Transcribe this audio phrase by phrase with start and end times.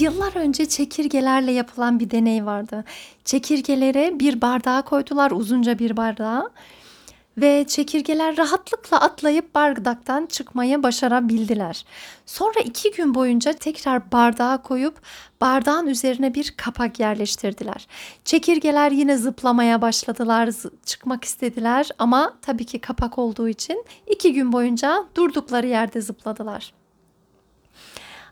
[0.00, 2.84] Yıllar önce çekirgelerle yapılan bir deney vardı.
[3.24, 6.50] Çekirgelere bir bardağa koydular, uzunca bir bardağa.
[7.38, 11.84] Ve çekirgeler rahatlıkla atlayıp bardaktan çıkmayı başarabildiler.
[12.26, 15.00] Sonra iki gün boyunca tekrar bardağa koyup
[15.40, 17.86] bardağın üzerine bir kapak yerleştirdiler.
[18.24, 20.50] Çekirgeler yine zıplamaya başladılar,
[20.84, 26.75] çıkmak istediler ama tabii ki kapak olduğu için iki gün boyunca durdukları yerde zıpladılar.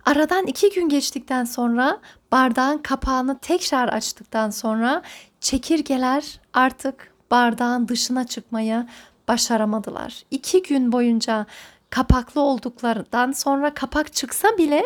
[0.07, 2.01] Aradan iki gün geçtikten sonra
[2.33, 5.03] bardağın kapağını tekrar açtıktan sonra
[5.41, 8.87] çekirgeler artık bardağın dışına çıkmayı
[9.29, 10.23] başaramadılar.
[10.31, 11.47] İki gün boyunca
[11.91, 14.85] kapaklı olduklarından sonra kapak çıksa bile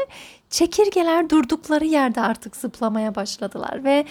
[0.51, 4.05] çekirgeler durdukları yerde artık zıplamaya başladılar ve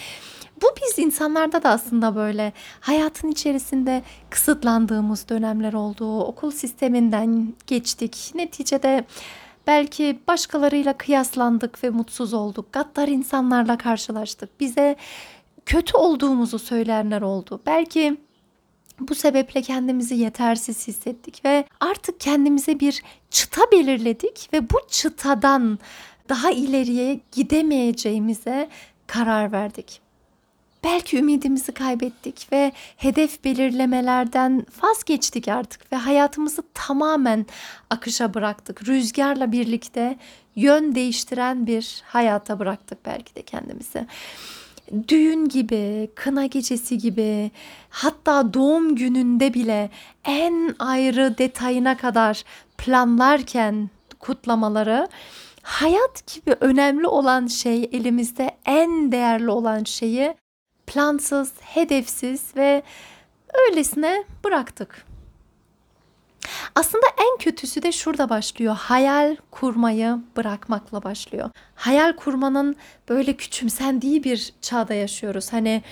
[0.61, 6.21] bu biz insanlarda da aslında böyle hayatın içerisinde kısıtlandığımız dönemler oldu.
[6.21, 8.31] Okul sisteminden geçtik.
[8.35, 9.05] Neticede
[9.67, 12.73] Belki başkalarıyla kıyaslandık ve mutsuz olduk.
[12.73, 14.59] Gaddar insanlarla karşılaştık.
[14.59, 14.95] Bize
[15.65, 17.61] kötü olduğumuzu söyleyenler oldu.
[17.65, 18.17] Belki
[18.99, 25.79] bu sebeple kendimizi yetersiz hissettik ve artık kendimize bir çıta belirledik ve bu çıtadan
[26.29, 28.69] daha ileriye gidemeyeceğimize
[29.07, 30.06] karar verdik.
[30.87, 37.45] Belki ümidimizi kaybettik ve hedef belirlemelerden vazgeçtik artık ve hayatımızı tamamen
[37.89, 38.87] akışa bıraktık.
[38.87, 40.17] Rüzgarla birlikte
[40.55, 44.07] yön değiştiren bir hayata bıraktık belki de kendimizi.
[45.07, 47.51] Düğün gibi, kına gecesi gibi,
[47.89, 49.89] hatta doğum gününde bile
[50.25, 52.43] en ayrı detayına kadar
[52.77, 55.07] planlarken kutlamaları
[55.61, 60.35] hayat gibi önemli olan şey elimizde en değerli olan şeyi
[60.87, 62.83] plansız, hedefsiz ve
[63.53, 65.05] öylesine bıraktık.
[66.75, 68.75] Aslında en kötüsü de şurada başlıyor.
[68.75, 71.49] Hayal kurmayı bırakmakla başlıyor.
[71.75, 72.75] Hayal kurmanın
[73.09, 75.53] böyle küçümsendiği bir çağda yaşıyoruz.
[75.53, 75.83] Hani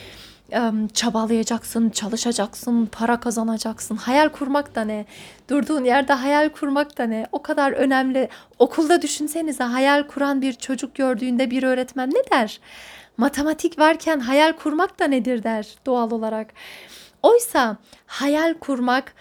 [0.93, 3.95] çabalayacaksın, çalışacaksın, para kazanacaksın.
[3.95, 5.05] Hayal kurmak da ne?
[5.49, 7.27] Durduğun yerde hayal kurmak da ne?
[7.31, 8.29] O kadar önemli.
[8.59, 12.59] Okulda düşünsenize hayal kuran bir çocuk gördüğünde bir öğretmen ne der?
[13.17, 16.53] Matematik varken hayal kurmak da nedir der doğal olarak.
[17.23, 19.13] Oysa hayal kurmak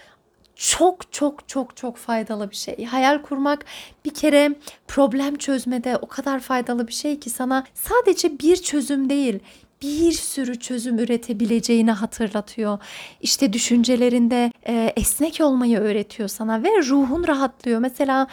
[0.57, 2.85] çok çok çok çok faydalı bir şey.
[2.85, 3.65] Hayal kurmak
[4.05, 4.55] bir kere
[4.89, 9.39] problem çözmede o kadar faydalı bir şey ki sana sadece bir çözüm değil,
[9.83, 12.79] bir sürü çözüm üretebileceğini hatırlatıyor.
[13.21, 17.81] İşte düşüncelerinde e, esnek olmayı öğretiyor sana ve ruhun rahatlıyor.
[17.81, 18.27] Mesela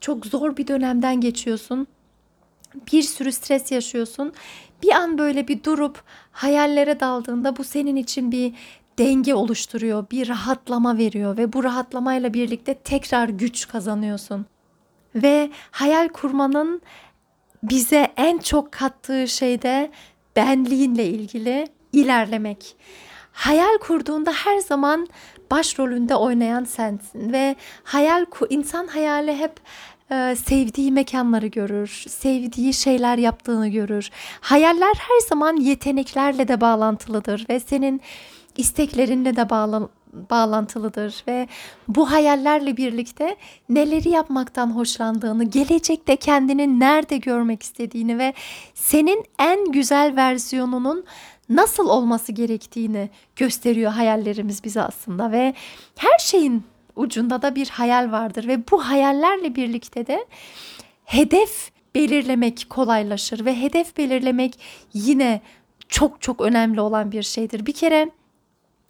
[0.00, 1.86] çok zor bir dönemden geçiyorsun.
[2.92, 4.32] Bir sürü stres yaşıyorsun
[4.82, 6.02] bir an böyle bir durup
[6.32, 8.54] hayallere daldığında bu senin için bir
[8.98, 14.46] denge oluşturuyor, bir rahatlama veriyor ve bu rahatlamayla birlikte tekrar güç kazanıyorsun.
[15.14, 16.82] Ve hayal kurmanın
[17.62, 19.90] bize en çok kattığı şey de
[20.36, 22.76] benliğinle ilgili ilerlemek.
[23.32, 25.08] Hayal kurduğunda her zaman
[25.50, 29.60] başrolünde oynayan sensin ve hayal insan hayali hep
[30.10, 34.10] e, sevdiği mekanları görür, sevdiği şeyler yaptığını görür.
[34.40, 38.00] Hayaller her zaman yeteneklerle de bağlantılıdır ve senin
[38.56, 39.88] isteklerinle de bağlan
[40.30, 41.48] bağlantılıdır ve
[41.88, 43.36] bu hayallerle birlikte
[43.68, 48.34] neleri yapmaktan hoşlandığını, gelecekte kendini nerede görmek istediğini ve
[48.74, 51.04] senin en güzel versiyonunun
[51.48, 55.54] nasıl olması gerektiğini gösteriyor hayallerimiz bize aslında ve
[55.96, 56.64] her şeyin
[56.98, 60.26] ucunda da bir hayal vardır ve bu hayallerle birlikte de
[61.04, 64.60] hedef belirlemek kolaylaşır ve hedef belirlemek
[64.92, 65.40] yine
[65.88, 67.66] çok çok önemli olan bir şeydir.
[67.66, 68.10] Bir kere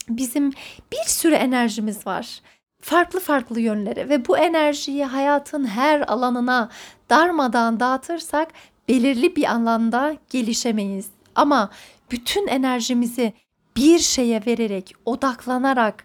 [0.09, 0.51] bizim
[0.93, 2.41] bir sürü enerjimiz var.
[2.81, 6.69] Farklı farklı yönlere ve bu enerjiyi hayatın her alanına
[7.11, 8.49] darmadan dağıtırsak
[8.89, 11.07] belirli bir alanda gelişemeyiz.
[11.35, 11.71] Ama
[12.11, 13.33] bütün enerjimizi
[13.77, 16.05] bir şeye vererek, odaklanarak,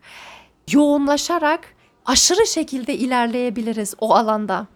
[0.72, 1.73] yoğunlaşarak
[2.06, 4.68] aşırı şekilde ilerleyebiliriz o alanda.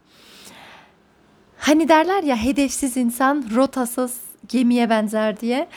[1.58, 5.68] Hani derler ya hedefsiz insan rotasız gemiye benzer diye.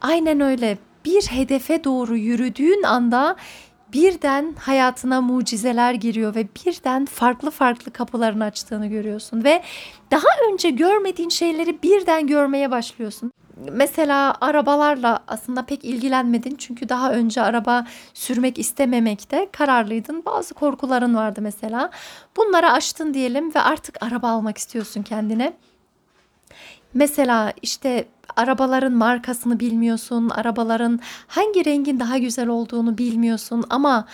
[0.00, 0.78] Aynen öyle.
[1.04, 3.36] Bir hedefe doğru yürüdüğün anda
[3.92, 9.62] birden hayatına mucizeler giriyor ve birden farklı farklı kapıların açtığını görüyorsun ve
[10.10, 13.32] daha önce görmediğin şeyleri birden görmeye başlıyorsun.
[13.72, 20.24] Mesela arabalarla aslında pek ilgilenmedin çünkü daha önce araba sürmek istememekte kararlıydın.
[20.26, 21.90] Bazı korkuların vardı mesela.
[22.36, 25.52] Bunları aştın diyelim ve artık araba almak istiyorsun kendine.
[26.94, 34.06] Mesela işte arabaların markasını bilmiyorsun, arabaların hangi rengin daha güzel olduğunu bilmiyorsun ama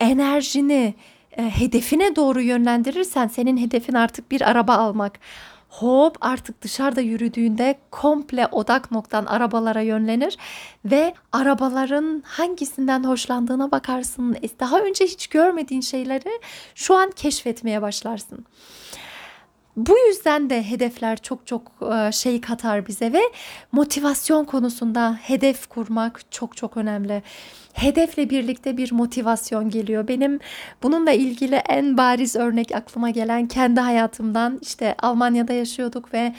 [0.00, 0.94] enerjini
[1.36, 5.18] e, hedefine doğru yönlendirirsen senin hedefin artık bir araba almak.
[5.68, 10.36] Hop artık dışarıda yürüdüğünde komple odak noktan arabalara yönlenir
[10.84, 14.36] ve arabaların hangisinden hoşlandığına bakarsın.
[14.60, 16.40] Daha önce hiç görmediğin şeyleri
[16.74, 18.46] şu an keşfetmeye başlarsın.
[19.76, 21.62] Bu yüzden de hedefler çok çok
[21.92, 23.20] e, şey katar bize ve
[23.72, 27.22] motivasyon konusunda hedef kurmak çok çok önemli.
[27.72, 30.08] Hedefle birlikte bir motivasyon geliyor.
[30.08, 30.40] Benim
[30.82, 36.34] bununla ilgili en bariz örnek aklıma gelen kendi hayatımdan işte Almanya'da yaşıyorduk ve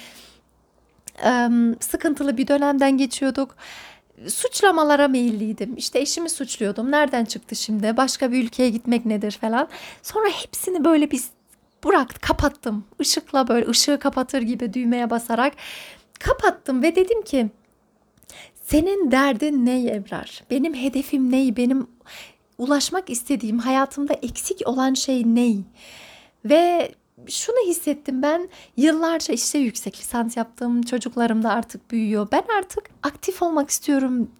[1.79, 3.55] sıkıntılı bir dönemden geçiyorduk
[4.27, 5.77] suçlamalara meyilliydim.
[5.77, 6.91] İşte eşimi suçluyordum.
[6.91, 7.97] Nereden çıktı şimdi?
[7.97, 9.67] Başka bir ülkeye gitmek nedir falan.
[10.03, 11.21] Sonra hepsini böyle bir
[11.83, 12.85] bıraktım, kapattım.
[12.99, 15.53] Işıkla böyle ışığı kapatır gibi düğmeye basarak
[16.19, 17.49] kapattım ve dedim ki
[18.63, 20.43] senin derdin ne Ebrar?
[20.51, 21.57] Benim hedefim ne?
[21.57, 21.87] Benim
[22.57, 25.55] ulaşmak istediğim hayatımda eksik olan şey ne?
[26.45, 26.91] Ve
[27.27, 30.81] şunu hissettim ben yıllarca işte yüksek lisans yaptım.
[30.81, 32.27] Çocuklarım da artık büyüyor.
[32.31, 34.31] Ben artık aktif olmak istiyorum.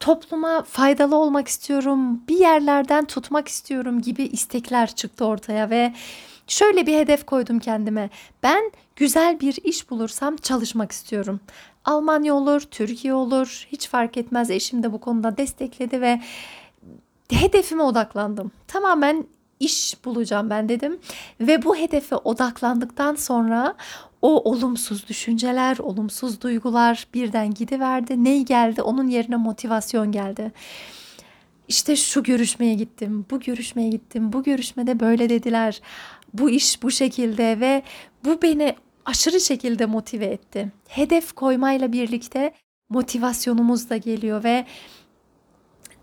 [0.00, 2.20] Topluma faydalı olmak istiyorum.
[2.28, 5.94] Bir yerlerden tutmak istiyorum gibi istekler çıktı ortaya ve
[6.46, 8.10] Şöyle bir hedef koydum kendime.
[8.42, 11.40] Ben güzel bir iş bulursam çalışmak istiyorum.
[11.84, 14.50] Almanya olur, Türkiye olur, hiç fark etmez.
[14.50, 16.20] Eşim de bu konuda destekledi ve
[17.30, 18.52] hedefime odaklandım.
[18.68, 19.26] Tamamen
[19.60, 20.98] iş bulacağım ben dedim
[21.40, 23.74] ve bu hedefe odaklandıktan sonra
[24.22, 28.24] o olumsuz düşünceler, olumsuz duygular birden gidiverdi.
[28.24, 28.82] Ney geldi?
[28.82, 30.52] Onun yerine motivasyon geldi.
[31.68, 35.80] İşte şu görüşmeye gittim, bu görüşmeye gittim, bu görüşmede böyle dediler
[36.32, 37.82] bu iş bu şekilde ve
[38.24, 40.72] bu beni aşırı şekilde motive etti.
[40.88, 42.52] Hedef koymayla birlikte
[42.88, 44.66] motivasyonumuz da geliyor ve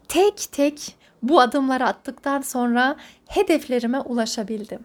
[0.07, 2.95] tek tek bu adımları attıktan sonra
[3.27, 4.79] hedeflerime ulaşabildim.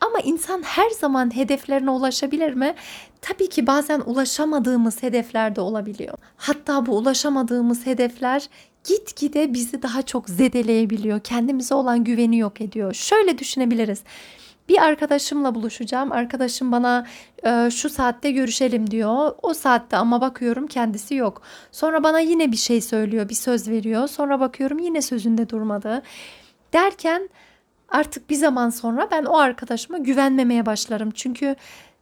[0.00, 2.74] Ama insan her zaman hedeflerine ulaşabilir mi?
[3.20, 6.18] Tabii ki bazen ulaşamadığımız hedefler de olabiliyor.
[6.36, 8.48] Hatta bu ulaşamadığımız hedefler
[8.84, 11.20] gitgide bizi daha çok zedeleyebiliyor.
[11.20, 12.94] Kendimize olan güveni yok ediyor.
[12.94, 14.02] Şöyle düşünebiliriz
[14.68, 16.12] bir arkadaşımla buluşacağım.
[16.12, 17.06] Arkadaşım bana
[17.46, 19.32] e, şu saatte görüşelim diyor.
[19.42, 21.42] O saatte ama bakıyorum kendisi yok.
[21.72, 24.08] Sonra bana yine bir şey söylüyor, bir söz veriyor.
[24.08, 26.02] Sonra bakıyorum yine sözünde durmadı.
[26.72, 27.28] Derken
[27.88, 31.10] artık bir zaman sonra ben o arkadaşıma güvenmemeye başlarım.
[31.10, 31.56] Çünkü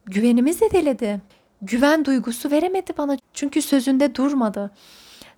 [0.05, 1.21] güvenimi zedeledi.
[1.61, 3.17] Güven duygusu veremedi bana.
[3.33, 4.71] Çünkü sözünde durmadı.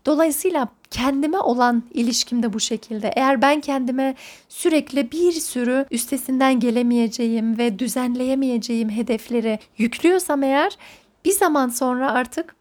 [0.06, 3.14] Dolayısıyla kendime olan ilişkim de bu şekilde.
[3.16, 4.16] Eğer ben kendime
[4.50, 10.78] sürekli bir sürü üstesinden gelemeyeceğim ve düzenleyemeyeceğim hedefleri yüklüyorsam eğer
[11.26, 12.56] bir zaman sonra artık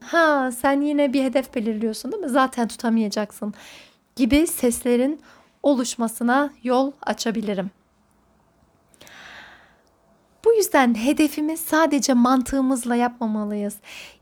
[0.00, 2.28] ha sen yine bir hedef belirliyorsun değil mi?
[2.28, 3.54] Zaten tutamayacaksın
[4.16, 5.20] gibi seslerin
[5.62, 7.70] oluşmasına yol açabilirim.
[10.46, 13.74] Bu yüzden hedefimiz sadece mantığımızla yapmamalıyız.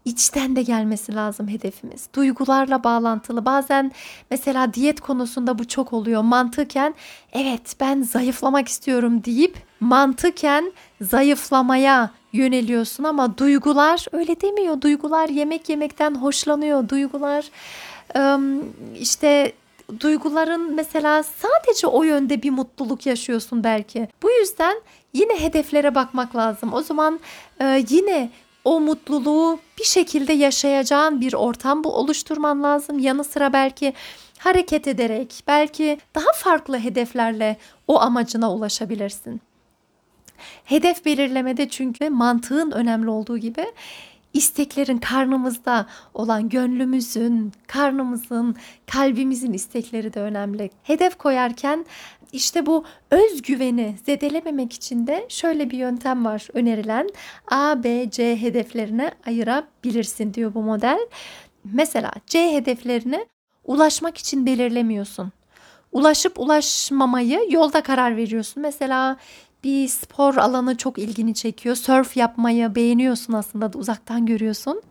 [0.04, 2.08] İçten de gelmesi lazım hedefimiz.
[2.14, 3.44] Duygularla bağlantılı.
[3.44, 3.92] Bazen
[4.30, 6.22] mesela diyet konusunda bu çok oluyor.
[6.22, 6.94] Mantıken
[7.32, 14.80] evet ben zayıflamak istiyorum deyip mantıken zayıflamaya yöneliyorsun ama duygular öyle demiyor.
[14.80, 16.88] Duygular yemek yemekten hoşlanıyor.
[16.88, 17.50] Duygular
[18.98, 19.52] işte
[20.00, 24.08] duyguların mesela sadece o yönde bir mutluluk yaşıyorsun belki.
[24.22, 24.80] Bu yüzden
[25.14, 26.72] yine hedeflere bakmak lazım.
[26.72, 27.20] O zaman
[27.60, 28.30] e, yine
[28.64, 32.98] o mutluluğu bir şekilde yaşayacağın bir ortam bu oluşturman lazım.
[32.98, 33.92] Yanı sıra belki
[34.38, 37.56] hareket ederek, belki daha farklı hedeflerle
[37.88, 39.40] o amacına ulaşabilirsin.
[40.64, 43.66] Hedef belirlemede çünkü mantığın önemli olduğu gibi
[44.34, 50.70] isteklerin karnımızda olan gönlümüzün, karnımızın, kalbimizin istekleri de önemli.
[50.82, 51.86] Hedef koyarken
[52.32, 57.08] işte bu özgüveni zedelememek için de şöyle bir yöntem var önerilen.
[57.50, 60.98] A, B, C hedeflerine ayırabilirsin diyor bu model.
[61.64, 63.26] Mesela C hedeflerini
[63.64, 65.32] ulaşmak için belirlemiyorsun.
[65.92, 68.62] Ulaşıp ulaşmamayı yolda karar veriyorsun.
[68.62, 69.16] Mesela
[69.64, 71.76] bir spor alanı çok ilgini çekiyor.
[71.76, 74.82] Surf yapmayı beğeniyorsun aslında da uzaktan görüyorsun.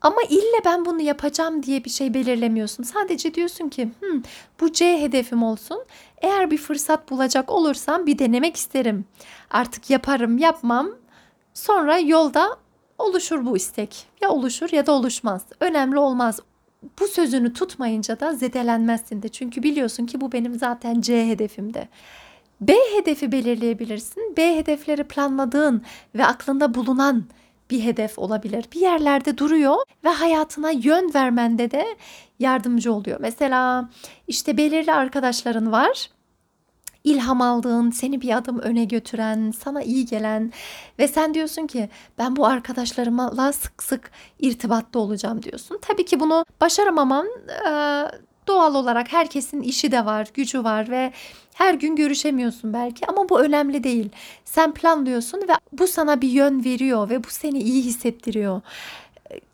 [0.00, 2.82] Ama ille ben bunu yapacağım diye bir şey belirlemiyorsun.
[2.82, 4.22] Sadece diyorsun ki hmm,
[4.60, 5.84] bu C hedefim olsun.
[6.22, 9.04] Eğer bir fırsat bulacak olursam bir denemek isterim.
[9.50, 10.90] Artık yaparım yapmam.
[11.54, 12.56] Sonra yolda
[12.98, 14.06] oluşur bu istek.
[14.20, 15.42] Ya oluşur ya da oluşmaz.
[15.60, 16.40] Önemli olmaz.
[17.00, 19.28] Bu sözünü tutmayınca da zedelenmezsin de.
[19.28, 21.88] Çünkü biliyorsun ki bu benim zaten C hedefimde.
[22.60, 24.36] B hedefi belirleyebilirsin.
[24.36, 25.82] B hedefleri planladığın
[26.14, 27.24] ve aklında bulunan
[27.70, 28.64] bir hedef olabilir.
[28.74, 31.96] Bir yerlerde duruyor ve hayatına yön vermende de
[32.38, 33.20] yardımcı oluyor.
[33.20, 33.88] Mesela
[34.28, 36.08] işte belirli arkadaşların var
[37.04, 40.52] ilham aldığın, seni bir adım öne götüren, sana iyi gelen
[40.98, 45.78] ve sen diyorsun ki ben bu arkadaşlarımla sık sık irtibatta olacağım diyorsun.
[45.82, 47.26] Tabii ki bunu başaramamam
[48.46, 51.12] doğal olarak herkesin işi de var, gücü var ve
[51.54, 54.08] her gün görüşemiyorsun belki ama bu önemli değil.
[54.44, 58.60] Sen planlıyorsun ve bu sana bir yön veriyor ve bu seni iyi hissettiriyor.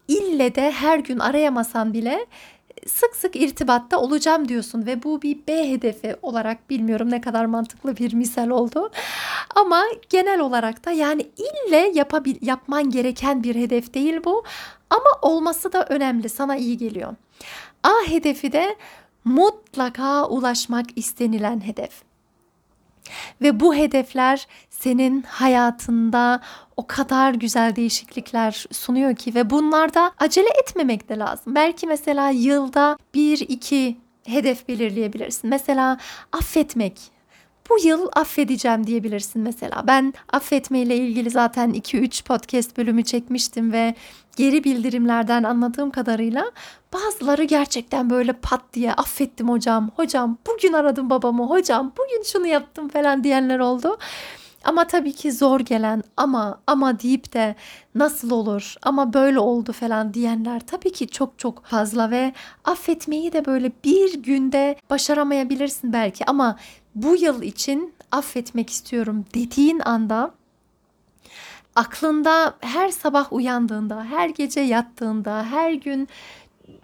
[0.09, 2.26] İlle de her gün arayamasan bile
[2.87, 7.97] sık sık irtibatta olacağım diyorsun ve bu bir B hedefi olarak bilmiyorum ne kadar mantıklı
[7.97, 8.90] bir misal oldu.
[9.54, 14.44] Ama genel olarak da yani ille yapabil yapman gereken bir hedef değil bu
[14.90, 17.14] ama olması da önemli sana iyi geliyor.
[17.83, 18.77] A hedefi de
[19.25, 22.03] mutlaka ulaşmak istenilen hedef.
[23.43, 26.41] Ve bu hedefler senin hayatında
[26.77, 31.55] o kadar güzel değişiklikler sunuyor ki ve bunlarda acele etmemek de lazım.
[31.55, 33.97] Belki mesela yılda bir iki
[34.27, 35.51] hedef belirleyebilirsin.
[35.51, 35.99] Mesela
[36.33, 37.20] affetmek
[37.71, 39.85] bu yıl affedeceğim diyebilirsin mesela.
[39.87, 43.95] Ben affetme ile ilgili zaten 2-3 podcast bölümü çekmiştim ve
[44.37, 46.50] geri bildirimlerden anladığım kadarıyla
[46.93, 49.91] bazıları gerçekten böyle pat diye affettim hocam.
[49.97, 51.47] Hocam bugün aradım babamı.
[51.47, 53.99] Hocam bugün şunu yaptım falan diyenler oldu.
[54.64, 57.55] Ama tabii ki zor gelen ama ama deyip de
[57.95, 62.33] nasıl olur ama böyle oldu falan diyenler tabii ki çok çok fazla ve
[62.64, 66.25] affetmeyi de böyle bir günde başaramayabilirsin belki.
[66.25, 66.57] Ama
[66.95, 70.31] bu yıl için affetmek istiyorum dediğin anda
[71.76, 76.09] aklında her sabah uyandığında, her gece yattığında, her gün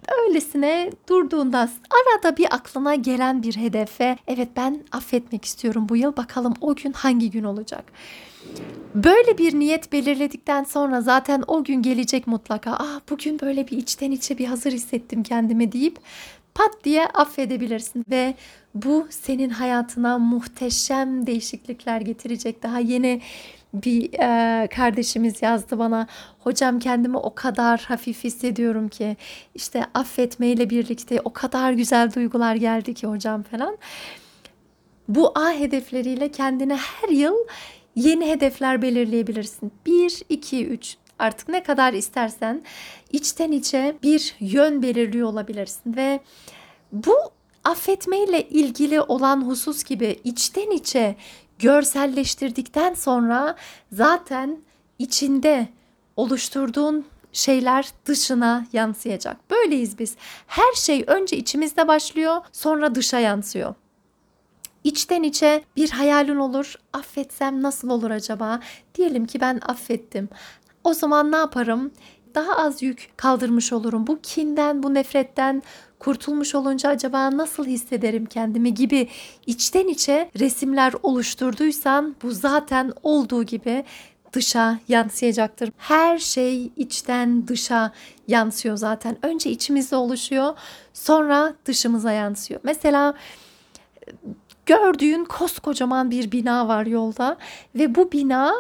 [0.09, 6.55] öylesine durduğunda arada bir aklına gelen bir hedefe evet ben affetmek istiyorum bu yıl bakalım
[6.61, 7.85] o gün hangi gün olacak.
[8.95, 12.73] Böyle bir niyet belirledikten sonra zaten o gün gelecek mutlaka.
[12.73, 15.99] Ah bugün böyle bir içten içe bir hazır hissettim kendime deyip
[16.57, 18.35] pat diye affedebilirsin ve
[18.75, 22.63] bu senin hayatına muhteşem değişiklikler getirecek.
[22.63, 23.23] Daha yeni
[23.75, 26.07] bir e, kardeşimiz yazdı bana
[26.39, 29.17] hocam kendimi o kadar hafif hissediyorum ki
[29.55, 33.77] işte affetmeyle birlikte o kadar güzel duygular geldi ki hocam falan.
[35.09, 37.37] Bu A hedefleriyle kendine her yıl
[37.97, 39.73] yeni hedefler belirleyebilirsin.
[39.87, 42.63] 1, 2, 3 artık ne kadar istersen
[43.13, 46.21] içten içe bir yön belirliyor olabilirsin ve
[46.93, 47.17] bu
[47.65, 51.17] affetmeyle ilgili olan husus gibi içten içe
[51.59, 53.57] görselleştirdikten sonra
[53.93, 54.59] zaten
[54.99, 55.69] içinde
[56.17, 59.51] oluşturduğun şeyler dışına yansıyacak.
[59.51, 60.17] Böyleyiz biz.
[60.47, 63.75] Her şey önce içimizde başlıyor, sonra dışa yansıyor.
[64.85, 66.75] İçten içe bir hayalin olur.
[66.93, 68.61] Affetsem nasıl olur acaba?
[68.95, 70.29] Diyelim ki ben affettim.
[70.87, 71.93] O zaman ne yaparım?
[72.35, 74.07] Daha az yük kaldırmış olurum.
[74.07, 75.63] Bu kinden, bu nefretten
[75.99, 79.09] kurtulmuş olunca acaba nasıl hissederim kendimi gibi
[79.47, 83.85] içten içe resimler oluşturduysan bu zaten olduğu gibi
[84.33, 85.71] dışa yansıyacaktır.
[85.79, 87.93] Her şey içten dışa
[88.29, 89.17] yansıyor zaten.
[89.23, 90.55] Önce içimizde oluşuyor,
[90.93, 92.61] sonra dışımıza yansıyor.
[92.63, 93.15] Mesela
[94.67, 97.37] gördüğün koskocaman bir bina var yolda
[97.75, 98.55] ve bu bina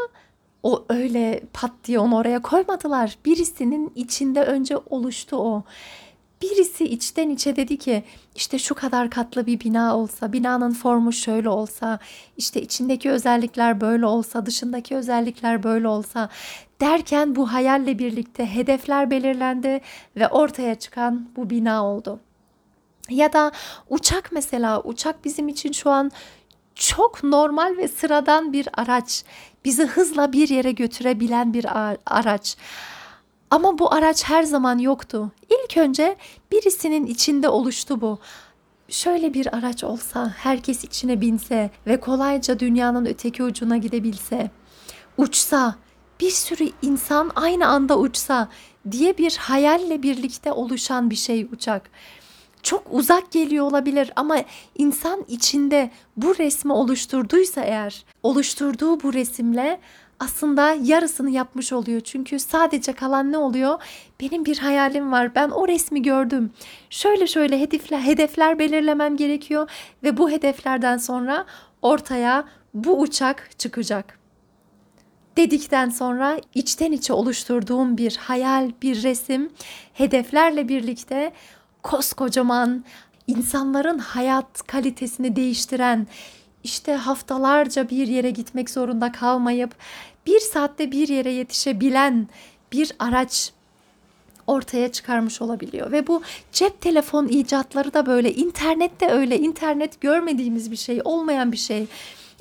[0.66, 3.18] o öyle pat diye onu oraya koymadılar.
[3.24, 5.62] Birisinin içinde önce oluştu o.
[6.42, 8.04] Birisi içten içe dedi ki
[8.34, 11.98] işte şu kadar katlı bir bina olsa, binanın formu şöyle olsa,
[12.36, 16.28] işte içindeki özellikler böyle olsa, dışındaki özellikler böyle olsa
[16.80, 19.80] derken bu hayalle birlikte hedefler belirlendi
[20.16, 22.20] ve ortaya çıkan bu bina oldu.
[23.10, 23.52] Ya da
[23.90, 26.10] uçak mesela uçak bizim için şu an
[26.76, 29.24] çok normal ve sıradan bir araç.
[29.66, 31.66] Bizi hızla bir yere götürebilen bir
[32.06, 32.56] araç.
[33.50, 35.30] Ama bu araç her zaman yoktu.
[35.50, 36.16] İlk önce
[36.52, 38.18] birisinin içinde oluştu bu.
[38.88, 44.50] Şöyle bir araç olsa, herkes içine binse ve kolayca dünyanın öteki ucuna gidebilse,
[45.18, 45.74] uçsa,
[46.20, 48.48] bir sürü insan aynı anda uçsa
[48.90, 51.90] diye bir hayalle birlikte oluşan bir şey uçak.
[52.66, 54.36] Çok uzak geliyor olabilir ama
[54.78, 59.80] insan içinde bu resmi oluşturduysa eğer, oluşturduğu bu resimle
[60.20, 62.00] aslında yarısını yapmış oluyor.
[62.00, 63.82] Çünkü sadece kalan ne oluyor?
[64.20, 65.34] Benim bir hayalim var.
[65.34, 66.50] Ben o resmi gördüm.
[66.90, 69.70] Şöyle şöyle hedefler, hedefler belirlemem gerekiyor
[70.02, 71.44] ve bu hedeflerden sonra
[71.82, 72.44] ortaya
[72.74, 74.18] bu uçak çıkacak.
[75.36, 79.50] Dedikten sonra içten içe oluşturduğum bir hayal, bir resim
[79.92, 81.32] hedeflerle birlikte
[81.86, 82.84] koskocaman
[83.26, 86.06] insanların hayat kalitesini değiştiren
[86.64, 89.74] işte haftalarca bir yere gitmek zorunda kalmayıp
[90.26, 92.28] bir saatte bir yere yetişebilen
[92.72, 93.52] bir araç
[94.46, 100.70] ortaya çıkarmış olabiliyor ve bu cep telefon icatları da böyle internet de öyle internet görmediğimiz
[100.70, 101.86] bir şey olmayan bir şey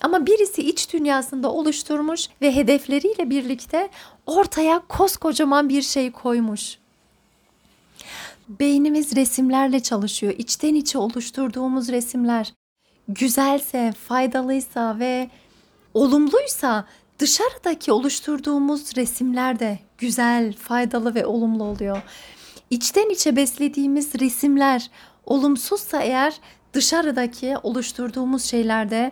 [0.01, 3.89] ama birisi iç dünyasında oluşturmuş ve hedefleriyle birlikte
[4.25, 6.77] ortaya koskocaman bir şey koymuş.
[8.49, 10.33] Beynimiz resimlerle çalışıyor.
[10.37, 12.53] İçten içe oluşturduğumuz resimler
[13.07, 15.29] güzelse, faydalıysa ve
[15.93, 16.85] olumluysa
[17.19, 22.01] dışarıdaki oluşturduğumuz resimler de güzel, faydalı ve olumlu oluyor.
[22.69, 24.91] İçten içe beslediğimiz resimler
[25.25, 26.39] olumsuzsa eğer
[26.73, 29.11] dışarıdaki oluşturduğumuz şeylerde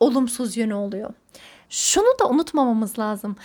[0.00, 1.14] olumsuz yönü oluyor.
[1.70, 3.36] Şunu da unutmamamız lazım.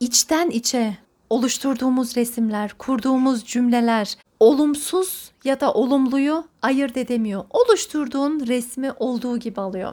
[0.00, 0.98] İçten içe
[1.30, 7.44] oluşturduğumuz resimler, kurduğumuz cümleler olumsuz ya da olumluyu ayırt edemiyor.
[7.50, 9.92] Oluşturduğun resmi olduğu gibi alıyor.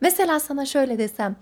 [0.00, 1.36] Mesela sana şöyle desem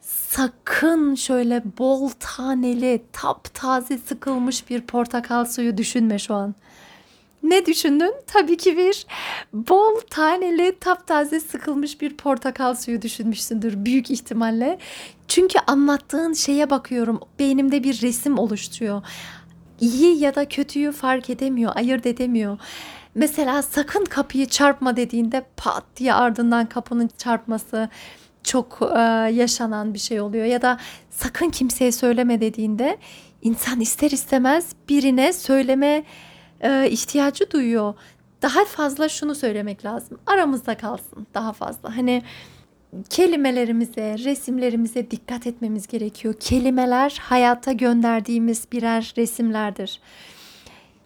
[0.00, 6.54] sakın şöyle bol taneli, taptaze sıkılmış bir portakal suyu düşünme şu an.
[7.42, 8.14] Ne düşündün?
[8.26, 9.06] Tabii ki bir
[9.52, 14.78] bol taneli taptaze sıkılmış bir portakal suyu düşünmüşsündür büyük ihtimalle.
[15.28, 17.20] Çünkü anlattığın şeye bakıyorum.
[17.38, 19.02] Beynimde bir resim oluşturuyor.
[19.80, 22.58] İyi ya da kötüyü fark edemiyor, ayırt edemiyor.
[23.14, 27.88] Mesela sakın kapıyı çarpma dediğinde pat diye ardından kapının çarpması
[28.42, 29.00] çok e,
[29.32, 30.44] yaşanan bir şey oluyor.
[30.44, 30.78] Ya da
[31.10, 32.98] sakın kimseye söyleme dediğinde
[33.42, 36.04] insan ister istemez birine söyleme
[36.60, 37.94] e, ihtiyacı duyuyor.
[38.42, 40.20] Daha fazla şunu söylemek lazım.
[40.26, 41.96] Aramızda kalsın daha fazla.
[41.96, 42.22] Hani
[43.10, 46.34] kelimelerimize, resimlerimize dikkat etmemiz gerekiyor.
[46.40, 50.00] Kelimeler hayata gönderdiğimiz birer resimlerdir.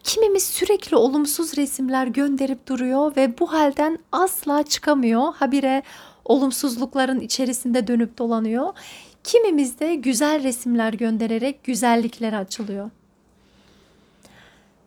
[0.04, 5.34] Kimimiz sürekli olumsuz resimler gönderip duruyor ve bu halden asla çıkamıyor.
[5.34, 5.82] Habire
[6.24, 8.72] olumsuzlukların içerisinde dönüp dolanıyor.
[9.24, 12.90] Kimimiz de güzel resimler göndererek güzelliklere açılıyor.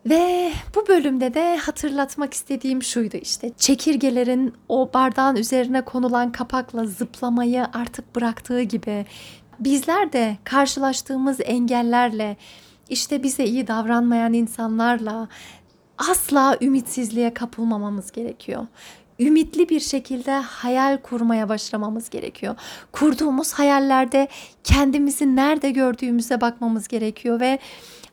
[0.08, 7.66] Ve bu bölümde de hatırlatmak istediğim şuydu işte çekirgelerin o bardağın üzerine konulan kapakla zıplamayı
[7.72, 9.06] artık bıraktığı gibi
[9.58, 12.36] bizler de karşılaştığımız engellerle
[12.88, 15.28] işte bize iyi davranmayan insanlarla
[15.98, 18.66] asla ümitsizliğe kapılmamamız gerekiyor
[19.20, 22.56] ümitli bir şekilde hayal kurmaya başlamamız gerekiyor.
[22.92, 24.28] Kurduğumuz hayallerde
[24.64, 27.58] kendimizi nerede gördüğümüze bakmamız gerekiyor ve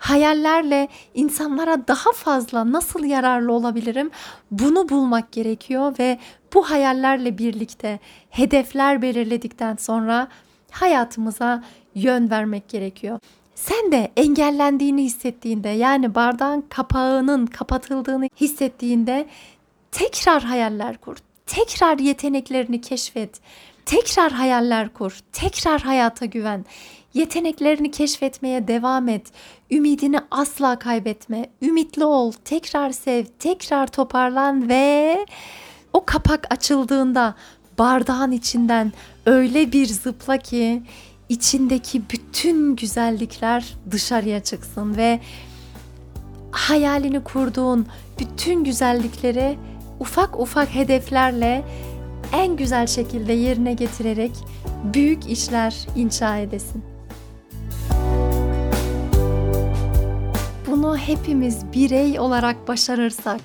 [0.04, 4.12] hayallerle insanlara daha fazla nasıl yararlı olabilirim
[4.52, 6.20] bunu bulmak gerekiyor ve
[6.54, 10.28] bu hayallerle birlikte hedefler belirledikten sonra
[10.72, 11.64] hayatımıza
[11.96, 13.20] yön vermek gerekiyor.
[13.56, 19.28] Sen de engellendiğini hissettiğinde yani bardağın kapağının kapatıldığını hissettiğinde
[19.92, 21.18] tekrar hayaller kur.
[21.46, 23.40] Tekrar yeteneklerini keşfet.
[23.86, 25.20] Tekrar hayaller kur.
[25.32, 26.66] Tekrar hayata güven.
[27.14, 29.28] Yeteneklerini keşfetmeye devam et.
[29.72, 31.50] Ümidini asla kaybetme.
[31.62, 32.32] Ümitli ol.
[32.46, 33.26] Tekrar sev.
[33.40, 35.26] Tekrar toparlan ve
[35.94, 37.36] o kapak açıldığında
[37.80, 38.94] bardağın içinden
[39.26, 40.84] öyle bir zıpla ki
[41.30, 45.20] içindeki bütün güzellikler dışarıya çıksın ve
[46.52, 47.88] hayalini kurduğun
[48.20, 49.58] bütün güzellikleri
[50.04, 51.64] ufak ufak hedeflerle
[52.34, 54.32] en güzel şekilde yerine getirerek
[54.84, 56.84] büyük işler inşa edesin.
[60.68, 63.42] Bunu hepimiz birey olarak başarırsak,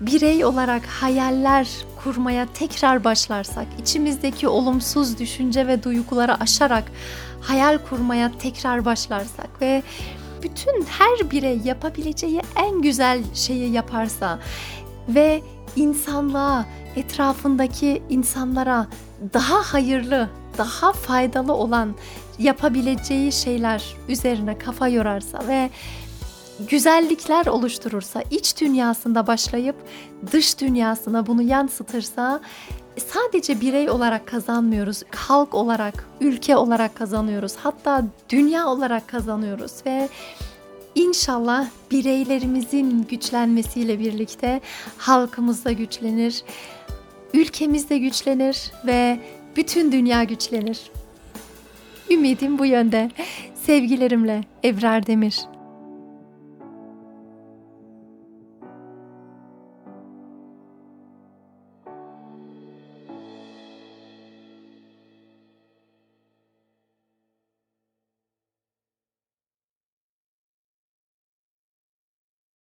[0.00, 1.68] birey olarak hayaller
[2.04, 6.84] kurmaya tekrar başlarsak, içimizdeki olumsuz düşünce ve duyguları aşarak
[7.40, 9.82] hayal kurmaya tekrar başlarsak ve
[10.42, 14.38] bütün her birey yapabileceği en güzel şeyi yaparsa
[15.08, 15.42] ve
[15.76, 18.86] insanlığa, etrafındaki insanlara
[19.34, 20.28] daha hayırlı,
[20.58, 21.94] daha faydalı olan
[22.38, 25.70] yapabileceği şeyler üzerine kafa yorarsa ve
[26.68, 29.76] güzellikler oluşturursa, iç dünyasında başlayıp
[30.32, 32.40] dış dünyasına bunu yansıtırsa
[33.06, 35.02] sadece birey olarak kazanmıyoruz.
[35.16, 37.52] Halk olarak, ülke olarak kazanıyoruz.
[37.62, 40.08] Hatta dünya olarak kazanıyoruz ve
[40.94, 44.60] İnşallah bireylerimizin güçlenmesiyle birlikte
[44.96, 46.42] halkımız da güçlenir,
[47.34, 49.20] ülkemiz de güçlenir ve
[49.56, 50.90] bütün dünya güçlenir.
[52.10, 53.10] Ümidim bu yönde.
[53.54, 55.40] Sevgilerimle Ebrar Demir.